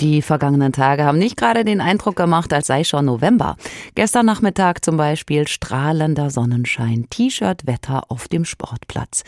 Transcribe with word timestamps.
Die 0.00 0.22
vergangenen 0.22 0.72
Tage 0.72 1.04
haben 1.04 1.18
nicht 1.18 1.36
gerade 1.36 1.62
den 1.62 1.82
Eindruck 1.82 2.16
gemacht, 2.16 2.54
als 2.54 2.68
sei 2.68 2.84
schon 2.84 3.04
November. 3.04 3.56
Gestern 3.94 4.24
Nachmittag 4.24 4.82
zum 4.82 4.96
Beispiel 4.96 5.46
strahlender 5.46 6.30
Sonnenschein, 6.30 7.06
T-Shirt-Wetter 7.10 8.04
auf 8.08 8.26
dem 8.26 8.46
Sportplatz. 8.46 9.24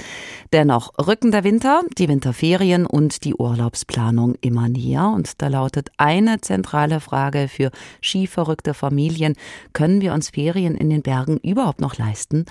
Dennoch 0.55 0.93
rücken 1.07 1.31
der 1.31 1.45
Winter, 1.45 1.83
die 1.99 2.09
Winterferien 2.09 2.87
und 2.87 3.25
die 3.25 3.35
Urlaubsplanung 3.35 4.37
immer 4.41 4.71
näher. 4.71 5.13
Und 5.15 5.43
da 5.43 5.49
lautet 5.49 5.91
eine 5.99 6.41
zentrale 6.41 7.01
Frage 7.01 7.49
für 7.49 7.71
skiverrückte 8.03 8.73
Familien. 8.73 9.35
Können 9.75 10.01
wir 10.01 10.15
uns 10.15 10.31
Ferien 10.31 10.75
in 10.75 10.89
den 10.89 11.03
Bergen 11.03 11.37
überhaupt 11.37 11.83
noch 11.83 11.99
leisten? 11.99 12.47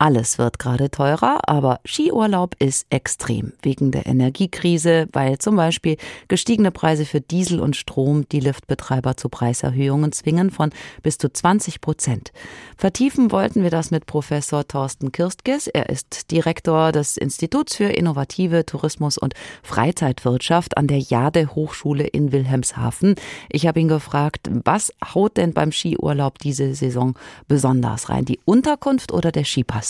Alles 0.00 0.38
wird 0.38 0.58
gerade 0.58 0.90
teurer, 0.90 1.40
aber 1.46 1.80
Skiurlaub 1.84 2.54
ist 2.58 2.86
extrem 2.88 3.52
wegen 3.60 3.90
der 3.90 4.06
Energiekrise, 4.06 5.06
weil 5.12 5.36
zum 5.36 5.56
Beispiel 5.56 5.98
gestiegene 6.26 6.70
Preise 6.70 7.04
für 7.04 7.20
Diesel 7.20 7.60
und 7.60 7.76
Strom 7.76 8.26
die 8.30 8.40
Liftbetreiber 8.40 9.18
zu 9.18 9.28
Preiserhöhungen 9.28 10.12
zwingen 10.12 10.50
von 10.50 10.70
bis 11.02 11.18
zu 11.18 11.30
20 11.30 11.82
Prozent. 11.82 12.32
Vertiefen 12.78 13.30
wollten 13.30 13.62
wir 13.62 13.68
das 13.68 13.90
mit 13.90 14.06
Professor 14.06 14.66
Thorsten 14.66 15.12
Kirstges. 15.12 15.66
Er 15.66 15.90
ist 15.90 16.30
Direktor 16.30 16.92
des 16.92 17.18
Instituts 17.18 17.76
für 17.76 17.90
innovative 17.90 18.64
Tourismus 18.64 19.18
und 19.18 19.34
Freizeitwirtschaft 19.62 20.78
an 20.78 20.86
der 20.86 21.00
Jade 21.00 21.54
Hochschule 21.54 22.06
in 22.06 22.32
Wilhelmshaven. 22.32 23.16
Ich 23.50 23.66
habe 23.66 23.80
ihn 23.80 23.88
gefragt, 23.88 24.48
was 24.64 24.94
haut 25.04 25.36
denn 25.36 25.52
beim 25.52 25.72
Skiurlaub 25.72 26.38
diese 26.38 26.74
Saison 26.74 27.18
besonders 27.48 28.08
rein? 28.08 28.24
Die 28.24 28.40
Unterkunft 28.46 29.12
oder 29.12 29.30
der 29.30 29.44
Skipass? 29.44 29.89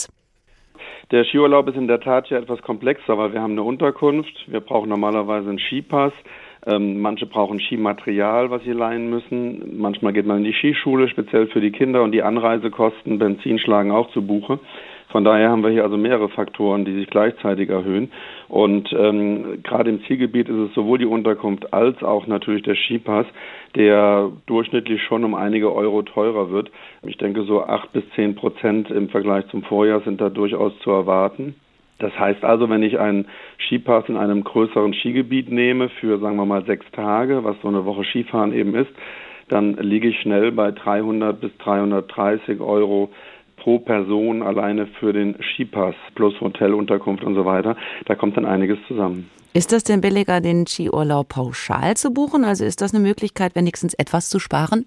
Der 1.11 1.25
Skiurlaub 1.25 1.67
ist 1.67 1.75
in 1.75 1.89
der 1.89 1.99
Tat 1.99 2.29
ja 2.29 2.37
etwas 2.37 2.61
komplexer, 2.61 3.17
weil 3.17 3.33
wir 3.33 3.41
haben 3.41 3.51
eine 3.51 3.63
Unterkunft, 3.63 4.45
wir 4.47 4.61
brauchen 4.61 4.87
normalerweise 4.87 5.49
einen 5.49 5.59
Skipass, 5.59 6.13
ähm, 6.65 7.01
manche 7.01 7.25
brauchen 7.25 7.59
Skimaterial, 7.59 8.51
was 8.51 8.63
sie 8.63 8.71
leihen 8.71 9.09
müssen. 9.09 9.79
Manchmal 9.79 10.13
geht 10.13 10.25
man 10.25 10.37
in 10.37 10.43
die 10.43 10.53
Skischule, 10.53 11.07
speziell 11.07 11.47
für 11.47 11.61
die 11.61 11.71
Kinder 11.71 12.03
und 12.03 12.11
die 12.11 12.23
Anreisekosten, 12.23 13.19
Benzin 13.19 13.59
schlagen 13.59 13.91
auch 13.91 14.11
zu 14.11 14.21
Buche. 14.25 14.59
Von 15.11 15.25
daher 15.25 15.49
haben 15.49 15.61
wir 15.61 15.71
hier 15.71 15.83
also 15.83 15.97
mehrere 15.97 16.29
Faktoren, 16.29 16.85
die 16.85 16.93
sich 16.93 17.07
gleichzeitig 17.09 17.69
erhöhen. 17.69 18.11
Und 18.47 18.93
ähm, 18.93 19.61
gerade 19.61 19.89
im 19.89 20.01
Zielgebiet 20.05 20.47
ist 20.47 20.69
es 20.69 20.73
sowohl 20.73 20.99
die 20.99 21.05
Unterkunft 21.05 21.73
als 21.73 22.01
auch 22.01 22.27
natürlich 22.27 22.63
der 22.63 22.75
Skipass, 22.75 23.25
der 23.75 24.31
durchschnittlich 24.45 25.01
schon 25.03 25.25
um 25.25 25.35
einige 25.35 25.73
Euro 25.73 26.01
teurer 26.03 26.51
wird. 26.51 26.71
Ich 27.03 27.17
denke, 27.17 27.43
so 27.43 27.63
acht 27.63 27.91
bis 27.91 28.03
zehn 28.15 28.35
Prozent 28.35 28.89
im 28.89 29.09
Vergleich 29.09 29.45
zum 29.47 29.63
Vorjahr 29.63 30.01
sind 30.01 30.21
da 30.21 30.29
durchaus 30.29 30.77
zu 30.79 30.91
erwarten. 30.91 31.55
Das 32.01 32.17
heißt 32.17 32.43
also, 32.43 32.69
wenn 32.69 32.81
ich 32.83 32.99
einen 32.99 33.27
Skipass 33.67 34.09
in 34.09 34.17
einem 34.17 34.43
größeren 34.43 34.93
Skigebiet 34.93 35.51
nehme 35.51 35.89
für, 35.89 36.19
sagen 36.19 36.35
wir 36.37 36.45
mal, 36.45 36.65
sechs 36.65 36.85
Tage, 36.91 37.43
was 37.43 37.55
so 37.61 37.67
eine 37.67 37.85
Woche 37.85 38.03
Skifahren 38.03 38.53
eben 38.53 38.75
ist, 38.75 38.91
dann 39.49 39.75
liege 39.75 40.07
ich 40.07 40.19
schnell 40.19 40.51
bei 40.51 40.71
300 40.71 41.39
bis 41.39 41.51
330 41.59 42.59
Euro 42.59 43.11
pro 43.57 43.77
Person 43.77 44.41
alleine 44.41 44.87
für 44.87 45.13
den 45.13 45.35
Skipass 45.53 45.93
plus 46.15 46.33
Hotelunterkunft 46.41 47.23
und 47.23 47.35
so 47.35 47.45
weiter. 47.45 47.77
Da 48.05 48.15
kommt 48.15 48.35
dann 48.35 48.45
einiges 48.45 48.79
zusammen. 48.87 49.29
Ist 49.53 49.71
das 49.71 49.83
denn 49.83 50.01
billiger, 50.01 50.41
den 50.41 50.65
Skiurlaub 50.65 51.29
pauschal 51.29 51.95
zu 51.97 52.11
buchen? 52.11 52.45
Also 52.45 52.65
ist 52.65 52.81
das 52.81 52.95
eine 52.95 53.03
Möglichkeit, 53.03 53.55
wenigstens 53.55 53.93
etwas 53.93 54.29
zu 54.29 54.39
sparen? 54.39 54.85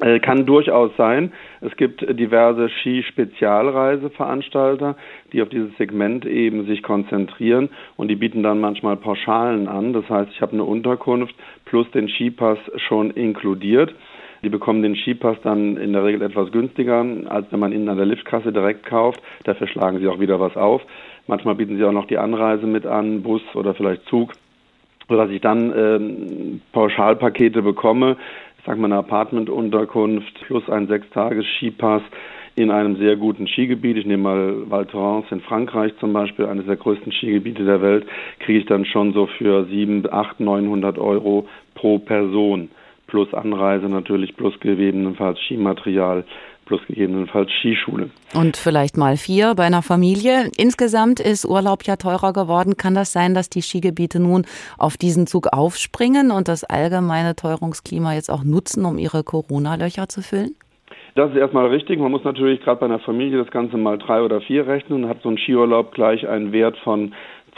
Äh, 0.00 0.20
kann 0.20 0.46
durchaus 0.46 0.90
sein. 0.96 1.34
Es 1.60 1.76
gibt 1.76 2.00
diverse 2.18 2.70
Ski-Spezialreiseveranstalter, 2.70 4.96
die 5.32 5.42
auf 5.42 5.50
dieses 5.50 5.76
Segment 5.76 6.24
eben 6.24 6.64
sich 6.66 6.82
konzentrieren 6.82 7.68
und 7.96 8.08
die 8.08 8.16
bieten 8.16 8.42
dann 8.42 8.58
manchmal 8.58 8.96
Pauschalen 8.96 9.68
an. 9.68 9.92
Das 9.92 10.08
heißt, 10.08 10.30
ich 10.32 10.40
habe 10.40 10.52
eine 10.52 10.64
Unterkunft 10.64 11.34
plus 11.66 11.90
den 11.90 12.08
Skipass 12.08 12.56
schon 12.76 13.10
inkludiert. 13.10 13.94
Die 14.42 14.48
bekommen 14.48 14.82
den 14.82 14.96
Skipass 14.96 15.36
dann 15.42 15.76
in 15.76 15.92
der 15.92 16.04
Regel 16.04 16.22
etwas 16.22 16.50
günstiger, 16.50 17.04
als 17.26 17.52
wenn 17.52 17.60
man 17.60 17.72
ihn 17.72 17.86
an 17.88 17.98
der 17.98 18.06
Liftkasse 18.06 18.50
direkt 18.50 18.86
kauft. 18.86 19.20
Dafür 19.44 19.66
schlagen 19.68 19.98
sie 20.00 20.08
auch 20.08 20.20
wieder 20.20 20.40
was 20.40 20.56
auf. 20.56 20.80
Manchmal 21.26 21.56
bieten 21.56 21.76
sie 21.76 21.84
auch 21.84 21.92
noch 21.92 22.06
die 22.06 22.16
Anreise 22.18 22.66
mit 22.66 22.86
an, 22.86 23.22
Bus 23.22 23.42
oder 23.54 23.74
vielleicht 23.74 24.06
Zug, 24.06 24.32
sodass 25.08 25.30
ich 25.30 25.42
dann 25.42 25.72
ähm, 25.76 26.62
Pauschalpakete 26.72 27.62
bekomme. 27.62 28.16
Sage 28.64 28.80
mal 28.80 28.86
eine 28.86 28.98
Apartmentunterkunft 28.98 30.34
plus 30.46 30.68
ein 30.70 30.86
Sechstages-Skipass 30.86 32.02
in 32.54 32.70
einem 32.70 32.96
sehr 32.96 33.16
guten 33.16 33.48
Skigebiet, 33.48 33.96
ich 33.96 34.06
nehme 34.06 34.22
mal 34.22 34.70
Val 34.70 34.86
Thorens 34.86 35.26
in 35.32 35.40
Frankreich 35.40 35.92
zum 35.98 36.12
Beispiel, 36.12 36.46
eines 36.46 36.66
der 36.66 36.76
größten 36.76 37.10
Skigebiete 37.10 37.64
der 37.64 37.82
Welt, 37.82 38.06
kriege 38.38 38.60
ich 38.60 38.66
dann 38.66 38.84
schon 38.84 39.14
so 39.14 39.26
für 39.26 39.64
7, 39.64 40.04
8, 40.08 40.38
900 40.38 40.98
Euro 40.98 41.48
pro 41.74 41.98
Person. 41.98 42.70
Plus 43.08 43.32
Anreise 43.34 43.88
natürlich, 43.88 44.36
plus 44.36 44.58
gegebenenfalls 44.60 45.40
Skimaterial, 45.40 46.24
plus 46.72 46.86
gegebenenfalls 46.86 47.50
Skischule. 47.60 48.08
Und 48.34 48.56
vielleicht 48.56 48.96
mal 48.96 49.18
vier 49.18 49.54
bei 49.54 49.64
einer 49.64 49.82
Familie. 49.82 50.50
Insgesamt 50.56 51.20
ist 51.20 51.44
Urlaub 51.44 51.84
ja 51.84 51.96
teurer 51.96 52.32
geworden. 52.32 52.78
Kann 52.78 52.94
das 52.94 53.12
sein, 53.12 53.34
dass 53.34 53.50
die 53.50 53.60
Skigebiete 53.60 54.20
nun 54.20 54.46
auf 54.78 54.96
diesen 54.96 55.26
Zug 55.26 55.48
aufspringen 55.52 56.30
und 56.30 56.48
das 56.48 56.64
allgemeine 56.64 57.36
Teuerungsklima 57.36 58.14
jetzt 58.14 58.30
auch 58.30 58.42
nutzen, 58.42 58.86
um 58.86 58.96
ihre 58.96 59.22
Corona-Löcher 59.22 60.08
zu 60.08 60.22
füllen? 60.22 60.54
Das 61.14 61.30
ist 61.30 61.36
erstmal 61.36 61.66
richtig. 61.66 61.98
Man 61.98 62.10
muss 62.10 62.24
natürlich 62.24 62.62
gerade 62.62 62.80
bei 62.80 62.86
einer 62.86 63.00
Familie 63.00 63.36
das 63.36 63.50
Ganze 63.50 63.76
mal 63.76 63.98
drei 63.98 64.22
oder 64.22 64.40
vier 64.40 64.66
rechnen 64.66 65.04
und 65.04 65.10
hat 65.10 65.20
so 65.22 65.28
ein 65.28 65.36
Skiurlaub 65.36 65.92
gleich 65.92 66.26
einen 66.26 66.52
Wert 66.52 66.78
von 66.78 67.12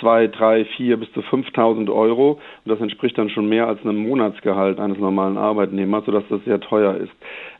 zwei, 0.05 0.27
drei, 0.27 0.67
vier 0.67 0.99
bis 0.99 1.11
zu 1.13 1.21
5.000 1.21 1.91
Euro. 1.91 2.33
Und 2.33 2.71
das 2.71 2.79
entspricht 2.81 3.17
dann 3.17 3.31
schon 3.31 3.49
mehr 3.49 3.67
als 3.67 3.81
einem 3.83 3.97
Monatsgehalt 3.97 4.79
eines 4.79 4.99
normalen 4.99 5.39
Arbeitnehmers, 5.39 6.05
sodass 6.05 6.25
das 6.29 6.45
sehr 6.45 6.61
teuer 6.61 6.95
ist. 6.97 7.13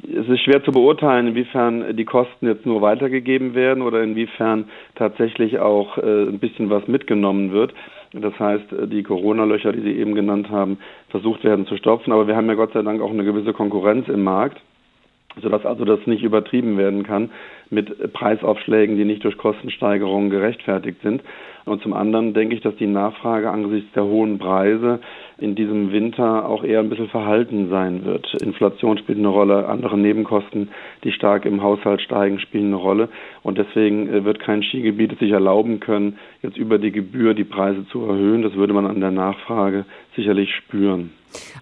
Es 0.03 0.29
ist 0.29 0.41
schwer 0.43 0.63
zu 0.63 0.71
beurteilen, 0.71 1.29
inwiefern 1.29 1.97
die 1.97 2.05
Kosten 2.05 2.47
jetzt 2.47 2.67
nur 2.67 2.83
weitergegeben 2.83 3.55
werden 3.55 3.83
oder 3.83 4.03
inwiefern 4.03 4.67
tatsächlich 4.95 5.59
auch 5.59 5.97
äh, 5.97 6.25
ein 6.25 6.39
bisschen 6.39 6.69
was 6.69 6.87
mitgenommen 6.87 7.51
wird. 7.51 7.73
Das 8.13 8.39
heißt, 8.39 8.67
die 8.93 9.03
Corona-Löcher, 9.03 9.73
die 9.73 9.81
Sie 9.81 9.99
eben 9.99 10.15
genannt 10.15 10.51
haben, 10.51 10.79
versucht 11.09 11.45
werden 11.45 11.67
zu 11.67 11.79
stopfen. 11.79 12.13
Aber 12.13 12.29
wir 12.29 12.37
haben 12.37 12.47
ja 12.47 12.55
Gott 12.55 12.75
sei 12.75 12.83
Dank 12.83 13.01
auch 13.01 13.11
eine 13.11 13.25
gewisse 13.25 13.55
Konkurrenz 13.55 14.07
im 14.09 14.23
Markt 14.23 14.61
sodass 15.43 15.67
also 15.67 15.85
das 15.85 15.99
nicht 16.07 16.23
übertrieben 16.23 16.79
werden 16.79 17.03
kann 17.03 17.31
mit 17.71 18.13
Preisaufschlägen, 18.13 18.97
die 18.97 19.05
nicht 19.05 19.25
durch 19.25 19.37
Kostensteigerungen 19.39 20.31
gerechtfertigt 20.31 21.01
sind. 21.03 21.23
Und 21.65 21.83
zum 21.83 21.95
anderen 21.95 22.35
denke 22.35 22.55
ich, 22.55 22.61
dass 22.61 22.77
die 22.77 22.87
Nachfrage 22.87 23.51
angesichts 23.51 23.91
der 23.95 24.05
hohen 24.05 24.39
Preise 24.39 25.01
in 25.39 25.55
diesem 25.55 25.93
Winter 25.93 26.47
auch 26.47 26.63
eher 26.63 26.81
ein 26.81 26.91
bisschen 26.91 27.09
verhalten 27.09 27.71
sein 27.71 28.05
wird. 28.05 28.35
Inflation 28.43 28.99
spielt 28.99 29.19
eine 29.19 29.29
Rolle, 29.29 29.67
andere 29.67 29.97
Nebenkosten, 29.97 30.69
die 31.05 31.13
stark 31.13 31.47
im 31.47 31.63
Haushalt 31.63 32.03
steigen, 32.03 32.39
spielen 32.39 32.67
eine 32.67 32.77
Rolle. 32.77 33.09
Und 33.43 33.57
deswegen 33.57 34.09
äh, 34.13 34.25
wird 34.25 34.41
kein 34.41 34.63
Skigebiet 34.63 35.19
sich 35.19 35.31
erlauben 35.31 35.81
können, 35.81 36.19
jetzt 36.43 36.59
über 36.59 36.79
die 36.79 36.93
Gebühr 36.93 37.33
die 37.33 37.45
Preise 37.45 37.87
zu 37.89 38.03
erhöhen. 38.03 38.43
Das 38.43 38.55
würde 38.55 38.75
man 38.75 38.87
an 38.87 39.01
der 39.01 39.11
Nachfrage 39.11 39.87
sicherlich 40.15 40.55
spüren. 40.55 41.13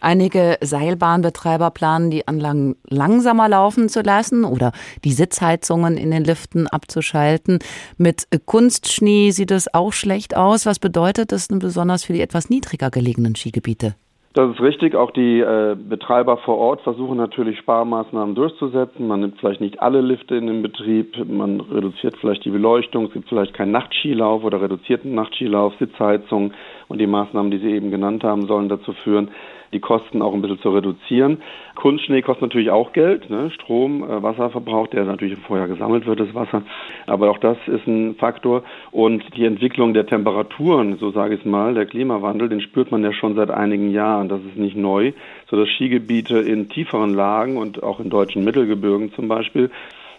Einige 0.01 0.59
Seilbahnbetreiber 0.61 1.71
planen, 1.71 2.11
die 2.11 2.27
Anlagen 2.29 2.77
langsamer 2.89 3.49
laufen 3.49 3.89
zu 3.89 4.03
lassen 4.03 4.45
oder 4.45 4.73
die 5.05 5.13
Sitzheizungen 5.13 5.91
in 5.97 6.10
den 6.10 6.25
Liften 6.25 6.66
abzuschalten. 6.66 7.58
Mit 7.98 8.26
Kunstschnee 8.47 9.30
sieht 9.30 9.50
es 9.50 9.72
auch 9.72 9.92
schlecht 9.92 10.36
aus. 10.36 10.66
Was 10.66 10.78
bedeutet 10.78 11.32
das 11.32 11.48
denn 11.48 11.58
besonders 11.58 12.04
für 12.04 12.12
die 12.12 12.20
etwas 12.20 12.50
niedriger 12.50 12.91
gelegenen 12.91 13.34
Skigebiete? 13.34 13.94
Das 14.34 14.50
ist 14.50 14.62
richtig. 14.62 14.94
Auch 14.94 15.10
die 15.10 15.41
äh, 15.41 15.76
Betreiber 15.76 16.38
vor 16.38 16.56
Ort 16.56 16.80
versuchen 16.80 17.19
natürlich 17.19 17.58
Sparmaßnahmen 17.58 18.34
durchzusetzen. 18.34 19.06
Man 19.06 19.20
nimmt 19.20 19.38
vielleicht 19.38 19.60
nicht 19.60 19.82
alle 19.82 20.00
Lifte 20.00 20.36
in 20.36 20.47
den 20.47 20.62
Betrieb. 20.62 21.22
Man 21.28 21.60
reduziert 21.60 22.16
vielleicht 22.19 22.44
die 22.47 22.50
Beleuchtung. 22.50 23.06
Es 23.06 23.12
gibt 23.12 23.28
vielleicht 23.28 23.53
keinen 23.53 23.72
Nachtskilauf 23.72 24.42
oder 24.42 24.62
reduzierten 24.62 25.14
Nachtskilauf, 25.14 25.74
Sitzheizung. 25.78 26.54
Und 26.88 26.98
die 26.98 27.06
Maßnahmen, 27.06 27.50
die 27.50 27.59
Sie 27.59 27.72
eben 27.72 27.91
genannt 27.91 28.24
haben, 28.24 28.47
sollen 28.47 28.70
dazu 28.70 28.94
führen, 28.94 29.28
die 29.72 29.81
Kosten 29.81 30.22
auch 30.22 30.34
ein 30.34 30.43
bisschen 30.43 30.60
zu 30.60 30.71
reduzieren. 30.71 31.42
Kunstschnee 31.74 32.22
kostet 32.22 32.42
natürlich 32.42 32.71
auch 32.71 32.92
Geld, 32.92 33.30
ne? 33.30 33.51
Strom, 33.51 34.03
äh, 34.04 34.22
Wasserverbrauch, 34.22 34.89
der 34.89 35.04
natürlich 35.04 35.39
vorher 35.47 35.69
gesammelt 35.69 36.07
wird, 36.07 36.21
das 36.21 36.34
Wasser. 36.34 36.63
Aber 37.07 37.30
auch 37.30 37.39
das 37.39 37.57
ist 37.66 37.86
ein 37.86 38.15
Faktor. 38.16 38.63
Und 38.91 39.24
die 39.36 39.45
Entwicklung 39.45 39.95
der 39.95 40.07
Temperaturen, 40.07 40.98
so 40.98 41.10
sage 41.10 41.34
ich 41.34 41.41
es 41.41 41.47
mal, 41.47 41.74
der 41.74 41.86
Klimawandel, 41.86 42.48
den 42.48 42.60
spürt 42.60 42.91
man 42.91 43.03
ja 43.03 43.13
schon 43.13 43.34
seit 43.34 43.51
einigen 43.51 43.91
Jahren. 43.91 44.28
Das 44.28 44.41
ist 44.41 44.57
nicht 44.57 44.77
neu, 44.77 45.13
sodass 45.48 45.69
Skigebiete 45.69 46.39
in 46.39 46.69
tieferen 46.69 47.15
Lagen 47.15 47.57
und 47.57 47.83
auch 47.83 48.01
in 48.01 48.10
deutschen 48.10 48.45
Mittelgebirgen 48.45 49.13
zum 49.15 49.28
Beispiel 49.28 49.71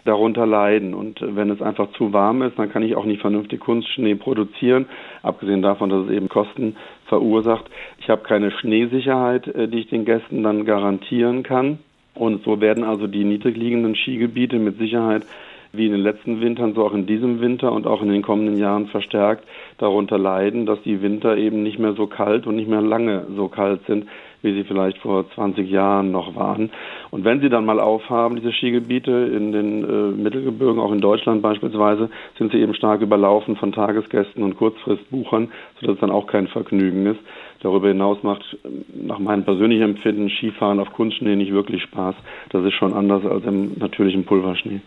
darunter 0.04 0.46
leiden. 0.46 0.94
Und 0.94 1.20
wenn 1.20 1.50
es 1.50 1.62
einfach 1.62 1.90
zu 1.92 2.12
warm 2.12 2.42
ist, 2.42 2.58
dann 2.58 2.70
kann 2.70 2.82
ich 2.82 2.96
auch 2.96 3.04
nicht 3.04 3.20
vernünftig 3.20 3.60
Kunstschnee 3.60 4.14
produzieren, 4.14 4.86
abgesehen 5.22 5.62
davon, 5.62 5.90
dass 5.90 6.06
es 6.06 6.12
eben 6.12 6.28
Kosten 6.28 6.76
verursacht. 7.06 7.64
Ich 7.98 8.08
habe 8.10 8.22
keine 8.22 8.50
Schneesicherheit, 8.50 9.46
äh, 9.48 9.68
die 9.68 9.80
ich 9.80 9.88
den 9.88 10.04
Gästen 10.04 10.42
dann 10.42 10.64
garantieren 10.64 11.42
kann. 11.42 11.78
Und 12.14 12.44
so 12.44 12.60
werden 12.60 12.84
also 12.84 13.06
die 13.06 13.24
niedrig 13.24 13.56
liegenden 13.56 13.96
Skigebiete 13.96 14.58
mit 14.58 14.78
Sicherheit 14.78 15.26
wie 15.72 15.86
in 15.86 15.92
den 15.92 16.02
letzten 16.02 16.40
Wintern, 16.40 16.74
so 16.74 16.84
auch 16.84 16.94
in 16.94 17.06
diesem 17.06 17.40
Winter 17.40 17.72
und 17.72 17.86
auch 17.86 18.00
in 18.02 18.08
den 18.08 18.22
kommenden 18.22 18.58
Jahren 18.58 18.86
verstärkt 18.86 19.44
darunter 19.78 20.18
leiden, 20.18 20.66
dass 20.66 20.80
die 20.82 21.02
Winter 21.02 21.36
eben 21.36 21.64
nicht 21.64 21.80
mehr 21.80 21.94
so 21.94 22.06
kalt 22.06 22.46
und 22.46 22.54
nicht 22.54 22.68
mehr 22.68 22.80
lange 22.80 23.26
so 23.34 23.48
kalt 23.48 23.80
sind, 23.86 24.06
wie 24.44 24.54
sie 24.54 24.64
vielleicht 24.64 24.98
vor 24.98 25.28
20 25.30 25.68
Jahren 25.68 26.12
noch 26.12 26.36
waren. 26.36 26.70
Und 27.10 27.24
wenn 27.24 27.40
sie 27.40 27.48
dann 27.48 27.64
mal 27.64 27.80
aufhaben, 27.80 28.36
diese 28.36 28.52
Skigebiete 28.52 29.10
in 29.10 29.52
den 29.52 29.84
äh, 29.84 30.22
Mittelgebirgen, 30.22 30.80
auch 30.80 30.92
in 30.92 31.00
Deutschland 31.00 31.42
beispielsweise, 31.42 32.10
sind 32.38 32.52
sie 32.52 32.58
eben 32.58 32.74
stark 32.74 33.00
überlaufen 33.00 33.56
von 33.56 33.72
Tagesgästen 33.72 34.42
und 34.42 34.56
Kurzfristbuchern, 34.56 35.50
sodass 35.80 35.94
es 35.94 36.00
dann 36.00 36.10
auch 36.10 36.26
kein 36.26 36.46
Vergnügen 36.46 37.06
ist. 37.06 37.20
Darüber 37.60 37.88
hinaus 37.88 38.22
macht 38.22 38.58
nach 38.94 39.18
meinem 39.18 39.44
persönlichen 39.44 39.82
Empfinden 39.84 40.28
Skifahren 40.28 40.78
auf 40.80 40.92
Kunstschnee 40.92 41.34
nicht 41.34 41.52
wirklich 41.52 41.82
Spaß. 41.82 42.14
Das 42.50 42.62
ist 42.64 42.74
schon 42.74 42.92
anders 42.92 43.24
als 43.24 43.44
im 43.46 43.78
natürlichen 43.78 44.24
Pulverschnee. 44.24 44.80